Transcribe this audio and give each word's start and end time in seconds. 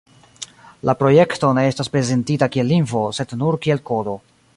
La 0.89 0.95
projekto 1.01 1.51
ne 1.57 1.65
estas 1.73 1.93
prezentita 1.97 2.47
kiel 2.55 2.71
lingvo, 2.71 3.03
sed 3.19 3.37
nur 3.43 3.59
kiel 3.67 3.83
"kodo". 3.91 4.17